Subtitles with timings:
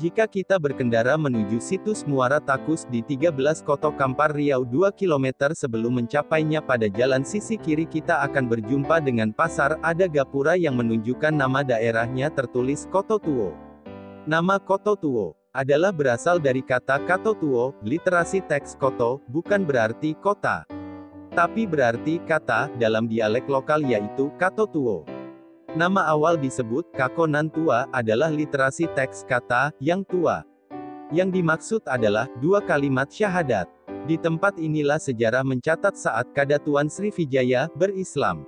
[0.00, 6.00] Jika kita berkendara menuju situs Muara Takus di 13 Koto Kampar Riau 2 km sebelum
[6.00, 11.60] mencapainya pada jalan sisi kiri kita akan berjumpa dengan pasar, ada gapura yang menunjukkan nama
[11.60, 13.52] daerahnya tertulis Koto Tuo.
[14.24, 20.64] Nama Koto Tuo adalah berasal dari kata Kato Tuo, literasi teks Koto, bukan berarti kota.
[21.36, 25.19] Tapi berarti kata, dalam dialek lokal yaitu Kato Tuo.
[25.70, 30.42] Nama awal disebut Kakonan Tua adalah literasi teks kata yang tua.
[31.14, 33.70] Yang dimaksud adalah dua kalimat syahadat.
[34.10, 38.42] Di tempat inilah sejarah mencatat saat Kadatuan Srivijaya berislam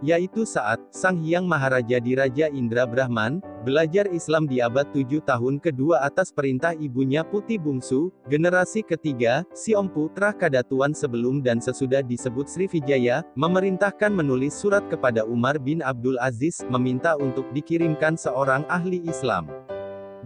[0.00, 6.06] yaitu saat Sang Hyang Maharaja Diraja Indra Brahman belajar Islam di abad 7 tahun kedua
[6.06, 12.48] atas perintah ibunya Putih Bungsu, generasi ketiga, si Om Putra Kadatuan sebelum dan sesudah disebut
[12.48, 19.50] Srivijaya, memerintahkan menulis surat kepada Umar bin Abdul Aziz, meminta untuk dikirimkan seorang ahli Islam.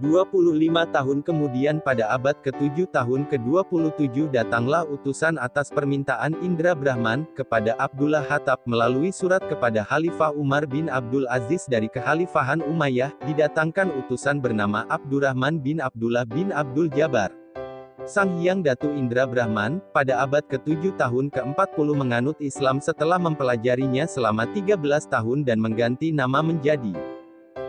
[0.03, 7.79] 25 tahun kemudian pada abad ke-7 tahun ke-27 datanglah utusan atas permintaan Indra Brahman, kepada
[7.79, 14.43] Abdullah Hattab melalui surat kepada Khalifah Umar bin Abdul Aziz dari Kekhalifahan Umayyah, didatangkan utusan
[14.43, 17.31] bernama Abdurrahman bin Abdullah bin Abdul Jabbar.
[18.03, 24.51] Sang Hyang Datu Indra Brahman, pada abad ke-7 tahun ke-40 menganut Islam setelah mempelajarinya selama
[24.51, 26.91] 13 tahun dan mengganti nama menjadi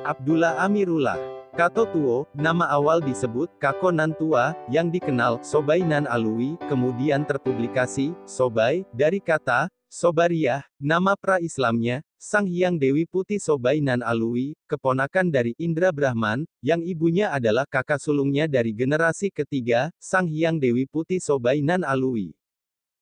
[0.02, 1.43] Abdullah Amirullah.
[1.54, 9.22] Kato Tuo, nama awal disebut Kako Tua, yang dikenal Sobainan Alui, kemudian terpublikasi Sobai dari
[9.22, 16.82] kata Sobariah, nama pra-Islamnya, Sang Hyang Dewi Putih Sobainan Alui, keponakan dari Indra Brahman, yang
[16.82, 22.34] ibunya adalah kakak sulungnya dari generasi ketiga, Sang Hyang Dewi Putih Sobainan Alui.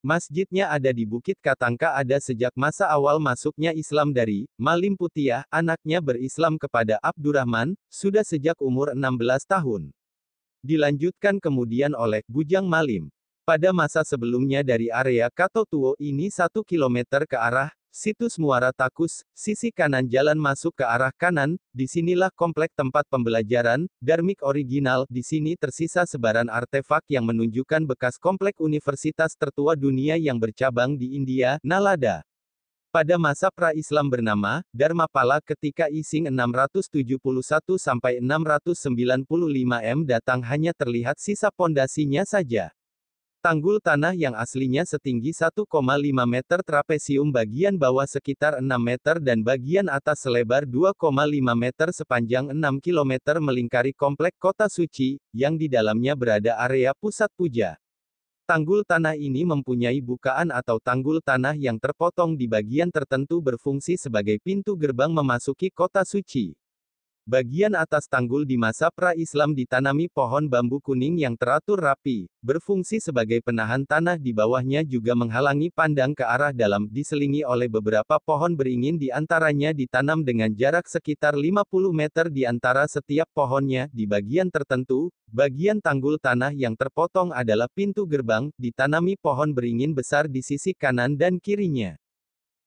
[0.02, 6.02] Masjidnya ada di Bukit Katangka ada sejak masa awal masuknya Islam dari Malim Putiah, anaknya
[6.02, 9.94] berislam kepada Abdurrahman, sudah sejak umur 16 tahun.
[10.66, 13.14] Dilanjutkan kemudian oleh Bujang Malim.
[13.46, 19.28] Pada masa sebelumnya dari area Kato Tuo ini satu kilometer ke arah Situs Muara Takus,
[19.36, 25.20] sisi kanan jalan masuk ke arah kanan, di sinilah komplek tempat pembelajaran, Darmik original, di
[25.20, 31.60] sini tersisa sebaran artefak yang menunjukkan bekas komplek universitas tertua dunia yang bercabang di India,
[31.68, 32.24] Nalada.
[32.96, 37.20] Pada masa pra-Islam bernama, Dharmapala ketika Ising 671
[37.76, 39.28] sampai 695
[39.84, 42.72] m datang hanya terlihat sisa pondasinya saja.
[43.42, 45.66] Tanggul tanah yang aslinya setinggi 1,5
[46.30, 51.02] meter trapesium bagian bawah sekitar 6 meter dan bagian atas selebar 2,5
[51.58, 57.82] meter sepanjang 6 km melingkari komplek kota suci, yang di dalamnya berada area pusat puja.
[58.46, 64.38] Tanggul tanah ini mempunyai bukaan atau tanggul tanah yang terpotong di bagian tertentu berfungsi sebagai
[64.38, 66.61] pintu gerbang memasuki kota suci.
[67.22, 73.46] Bagian atas tanggul di masa pra-Islam ditanami pohon bambu kuning yang teratur rapi, berfungsi sebagai
[73.46, 78.98] penahan tanah di bawahnya juga menghalangi pandang ke arah dalam, diselingi oleh beberapa pohon beringin
[78.98, 81.62] di antaranya ditanam dengan jarak sekitar 50
[81.94, 88.10] meter di antara setiap pohonnya, di bagian tertentu, bagian tanggul tanah yang terpotong adalah pintu
[88.10, 92.01] gerbang, ditanami pohon beringin besar di sisi kanan dan kirinya.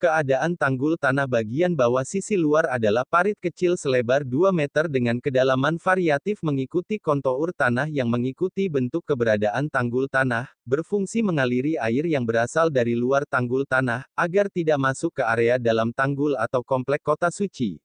[0.02, 5.78] Keadaan tanggul tanah bagian bawah sisi luar adalah parit kecil selebar 2 meter dengan kedalaman
[5.78, 12.74] variatif mengikuti kontur tanah yang mengikuti bentuk keberadaan tanggul tanah, berfungsi mengaliri air yang berasal
[12.74, 17.83] dari luar tanggul tanah, agar tidak masuk ke area dalam tanggul atau komplek kota suci.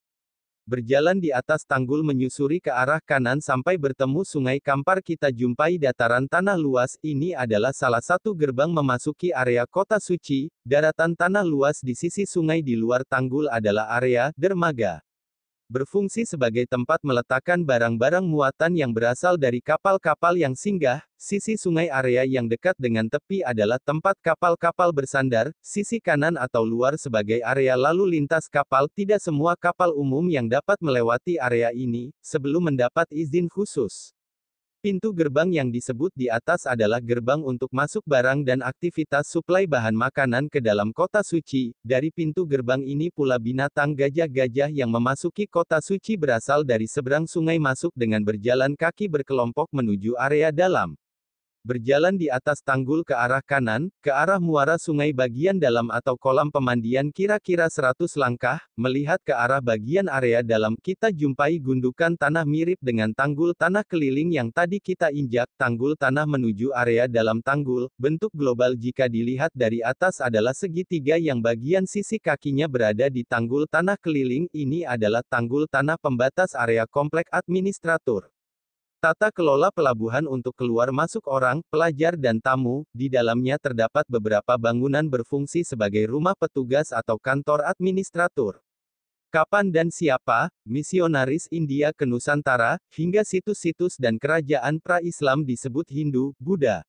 [0.68, 6.28] Berjalan di atas tanggul menyusuri ke arah kanan sampai bertemu sungai Kampar kita jumpai dataran
[6.28, 11.96] tanah luas, ini adalah salah satu gerbang memasuki area kota suci, daratan tanah luas di
[11.96, 15.00] sisi sungai di luar tanggul adalah area dermaga
[15.70, 22.26] berfungsi sebagai tempat meletakkan barang-barang muatan yang berasal dari kapal-kapal yang singgah, sisi sungai area
[22.26, 28.18] yang dekat dengan tepi adalah tempat kapal-kapal bersandar, sisi kanan atau luar sebagai area lalu
[28.18, 34.10] lintas kapal tidak semua kapal umum yang dapat melewati area ini, sebelum mendapat izin khusus.
[34.80, 39.92] Pintu gerbang yang disebut di atas adalah gerbang untuk masuk barang dan aktivitas suplai bahan
[39.92, 41.76] makanan ke dalam kota suci.
[41.84, 47.60] Dari pintu gerbang ini pula binatang gajah-gajah yang memasuki kota suci berasal dari seberang sungai
[47.60, 50.96] masuk dengan berjalan kaki berkelompok menuju area dalam.
[51.60, 56.48] Berjalan di atas tanggul ke arah kanan, ke arah muara sungai bagian dalam atau kolam
[56.48, 62.80] pemandian kira-kira 100 langkah, melihat ke arah bagian area dalam, kita jumpai gundukan tanah mirip
[62.80, 68.32] dengan tanggul tanah keliling yang tadi kita injak, tanggul tanah menuju area dalam tanggul, bentuk
[68.32, 74.00] global jika dilihat dari atas adalah segitiga yang bagian sisi kakinya berada di tanggul tanah
[74.00, 78.32] keliling, ini adalah tanggul tanah pembatas area komplek administratur.
[79.00, 85.08] Tata kelola pelabuhan untuk keluar masuk orang, pelajar dan tamu, di dalamnya terdapat beberapa bangunan
[85.08, 88.60] berfungsi sebagai rumah petugas atau kantor administratur.
[89.32, 96.84] Kapan dan siapa, misionaris India ke Nusantara, hingga situs-situs dan kerajaan pra-Islam disebut Hindu, Buddha?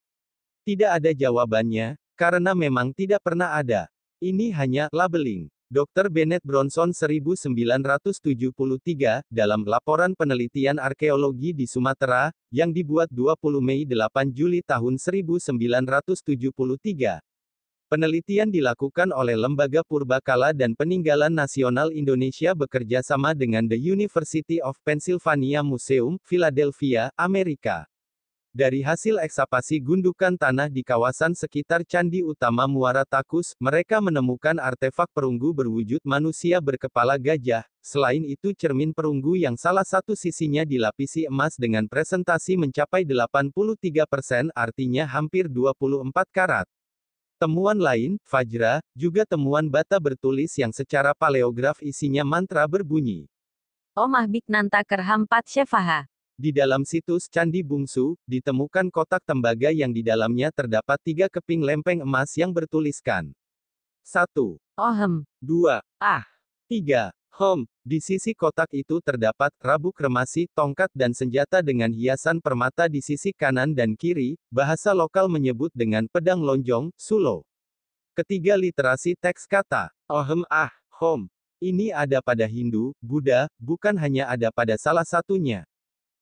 [0.67, 3.87] Tidak ada jawabannya, karena memang tidak pernah ada.
[4.19, 5.47] Ini hanya labeling.
[5.71, 6.11] Dr.
[6.11, 14.59] Bennett Bronson 1973, dalam laporan penelitian arkeologi di Sumatera, yang dibuat 20 Mei 8 Juli
[14.67, 17.23] tahun 1973.
[17.87, 24.75] Penelitian dilakukan oleh Lembaga Purbakala dan Peninggalan Nasional Indonesia bekerja sama dengan The University of
[24.83, 27.87] Pennsylvania Museum, Philadelphia, Amerika.
[28.51, 35.07] Dari hasil eksapasi gundukan tanah di kawasan sekitar Candi Utama Muara Takus, mereka menemukan artefak
[35.15, 37.63] perunggu berwujud manusia berkepala gajah.
[37.79, 45.07] Selain itu cermin perunggu yang salah satu sisinya dilapisi emas dengan presentasi mencapai 83% artinya
[45.07, 46.67] hampir 24 karat.
[47.39, 53.31] Temuan lain, Fajra, juga temuan bata bertulis yang secara paleograf isinya mantra berbunyi.
[53.95, 56.10] Omah Biknanta Kerham Pat Shefaha.
[56.41, 62.01] Di dalam situs Candi Bungsu, ditemukan kotak tembaga yang di dalamnya terdapat tiga keping lempeng
[62.01, 63.29] emas yang bertuliskan
[64.01, 64.57] 1.
[64.57, 65.21] Ohem.
[65.37, 65.77] 2.
[66.01, 66.25] Ah.
[66.65, 67.13] 3.
[67.37, 67.69] Hom.
[67.85, 73.37] Di sisi kotak itu terdapat rabuk kremasi, tongkat dan senjata dengan hiasan permata di sisi
[73.37, 77.45] kanan dan kiri, bahasa lokal menyebut dengan pedang lonjong, sulo.
[78.17, 81.29] Ketiga literasi teks kata, Ohem Ah, Hom.
[81.61, 85.69] Ini ada pada Hindu, Buddha, bukan hanya ada pada salah satunya.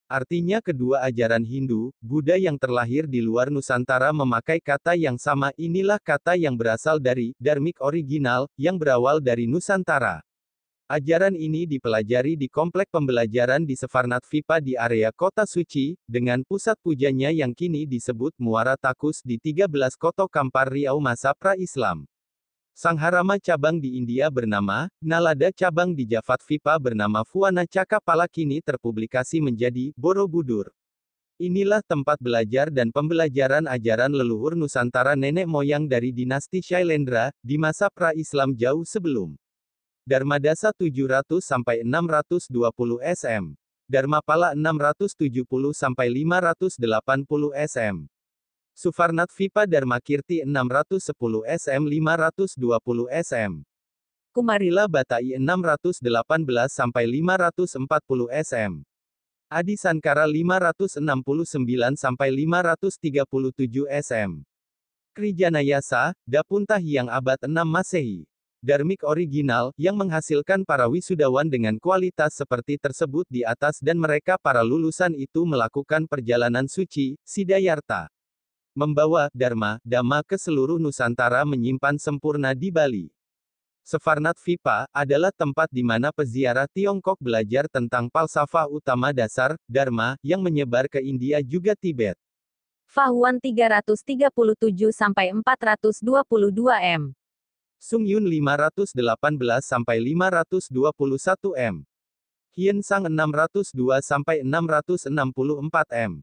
[0.10, 6.02] Artinya kedua ajaran Hindu, Buddha yang terlahir di luar Nusantara memakai kata yang sama inilah
[6.02, 10.26] kata yang berasal dari, Dharmik original, yang berawal dari Nusantara.
[10.90, 16.82] Ajaran ini dipelajari di komplek pembelajaran di Sefarnat Vipa di area Kota Suci, dengan pusat
[16.82, 22.10] pujanya yang kini disebut Muara Takus di 13 Koto Kampar Riau masa pra-Islam.
[22.80, 29.44] Sangharama cabang di India bernama, Nalada cabang di Jafat Vipa bernama Fuana Cakapala kini terpublikasi
[29.44, 30.72] menjadi, Borobudur.
[31.36, 37.92] Inilah tempat belajar dan pembelajaran ajaran leluhur Nusantara nenek moyang dari dinasti Shailendra, di masa
[37.92, 39.36] pra-Islam jauh sebelum.
[40.08, 42.48] Dharmadasa 700 sampai 620
[43.04, 43.60] SM.
[43.92, 46.80] Dharmapala 670 sampai 580
[47.60, 48.08] SM.
[48.80, 51.12] Sufarnat Vipa Dharmakirti 610
[51.44, 53.52] SM 520 SM.
[54.32, 56.00] Kumarila Batai 618
[56.72, 57.76] sampai 540
[58.32, 58.80] SM.
[59.52, 60.96] Adi Sankara 569
[62.00, 64.48] sampai 537 SM.
[65.12, 68.24] Krijanayasa, Dapuntah yang abad 6 Masehi.
[68.64, 74.64] Darmik original, yang menghasilkan para wisudawan dengan kualitas seperti tersebut di atas dan mereka para
[74.64, 78.08] lulusan itu melakukan perjalanan suci, Sidayarta
[78.80, 83.12] membawa Dharma, Dhamma ke seluruh Nusantara menyimpan sempurna di Bali.
[83.84, 90.40] Sefarnat Vipa adalah tempat di mana peziarah Tiongkok belajar tentang falsafah utama dasar, Dharma, yang
[90.40, 92.16] menyebar ke India juga Tibet.
[92.88, 94.00] Fahuan 337
[94.96, 97.12] sampai 422 M.
[97.76, 98.96] Sung Yun 518
[99.60, 100.72] sampai 521
[101.58, 101.76] M.
[102.56, 105.12] Hien Sang 602 sampai 664
[105.96, 106.22] M.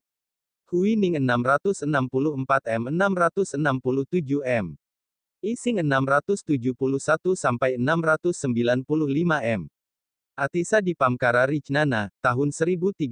[0.67, 1.87] Huining 664
[2.67, 4.75] M 667 M.
[5.39, 8.83] Ising 671 sampai 695
[9.47, 9.71] M.
[10.35, 13.07] Atisa di Pamkara Ricnana, tahun 1013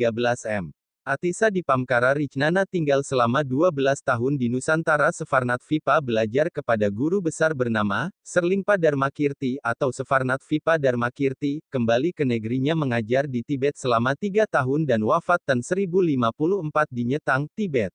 [0.50, 0.75] M.
[1.04, 7.20] Atisa di Pamkara Ricnana tinggal selama 12 tahun di Nusantara Sefarnat Vipa belajar kepada guru
[7.20, 14.16] besar bernama, Serlingpa Dharmakirti atau Sefarnat Vipa Dharmakirti, kembali ke negerinya mengajar di Tibet selama
[14.16, 17.92] 3 tahun dan wafat tahun 1054 di Nyetang, Tibet.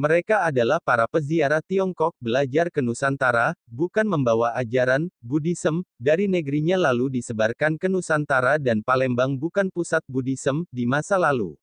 [0.00, 7.20] Mereka adalah para peziarah Tiongkok belajar ke Nusantara, bukan membawa ajaran, Buddhism, dari negerinya lalu
[7.20, 11.60] disebarkan ke Nusantara dan Palembang bukan pusat Buddhism, di masa lalu.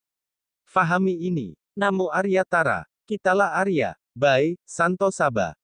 [0.68, 1.56] Fahami ini.
[1.74, 2.84] Namo Arya Tara.
[3.08, 3.96] Kitalah Arya.
[4.12, 5.56] By, Santo Saba.